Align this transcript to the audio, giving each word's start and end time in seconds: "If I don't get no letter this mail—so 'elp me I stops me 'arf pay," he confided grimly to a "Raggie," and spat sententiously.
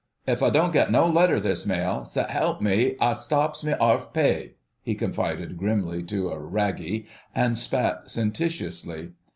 "If 0.25 0.41
I 0.41 0.49
don't 0.49 0.73
get 0.73 0.89
no 0.89 1.05
letter 1.07 1.39
this 1.39 1.63
mail—so 1.63 2.25
'elp 2.27 2.59
me 2.59 2.95
I 2.99 3.13
stops 3.13 3.63
me 3.63 3.73
'arf 3.73 4.11
pay," 4.13 4.55
he 4.81 4.95
confided 4.95 5.57
grimly 5.59 6.01
to 6.01 6.29
a 6.29 6.39
"Raggie," 6.39 7.05
and 7.35 7.55
spat 7.55 8.09
sententiously. 8.09 9.11